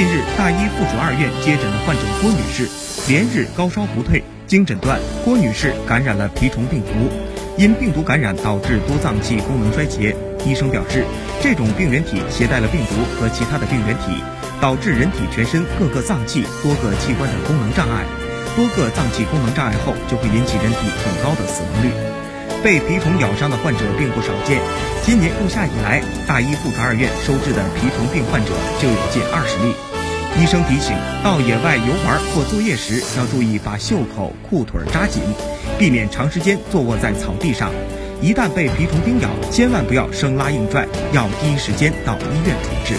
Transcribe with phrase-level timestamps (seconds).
[0.00, 2.64] 近日，大一附属二院接诊的患者郭女士，
[3.06, 7.12] 连日高烧不退，经诊断，郭女士感染了蜱虫病毒，
[7.60, 10.16] 因病毒感染导致多脏器功能衰竭。
[10.46, 11.04] 医生表示，
[11.42, 14.24] 这种病原体携带了病毒和其他的病原体，
[14.56, 18.00] 导致人体全身各个脏器、多个器官的功能障碍。
[18.56, 21.92] 多个脏器功能障碍后，就会引起人体很高的死亡率。
[22.64, 24.64] 被蜱虫咬伤的患者并不少见。
[25.04, 29.74] 今年入夏以来，大一附属二院收治的蜱虫病患者就有近二十例。
[30.38, 35.22] 医生提醒，到野外游玩或作业时，要注意把袖口、裤腿扎紧，
[35.78, 37.70] 避免长时间坐卧在草地上。
[38.22, 42.94] 一旦被蜱虫叮咬，千万不要生拉硬拽，要第一时间到医院处置。